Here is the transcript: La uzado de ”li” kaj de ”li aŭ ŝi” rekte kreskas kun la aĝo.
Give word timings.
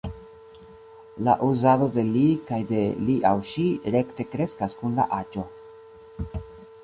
La 1.27 1.33
uzado 1.47 1.89
de 1.97 2.05
”li” 2.07 2.23
kaj 2.47 2.59
de 2.71 2.79
”li 3.09 3.17
aŭ 3.31 3.35
ŝi” 3.51 3.65
rekte 3.97 4.27
kreskas 4.33 4.75
kun 4.79 4.97
la 5.01 5.05
aĝo. 5.19 5.45